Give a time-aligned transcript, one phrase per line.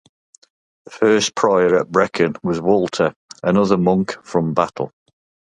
[0.85, 3.13] The first prior at Brecon was Walter,
[3.43, 4.91] another monk from Battle.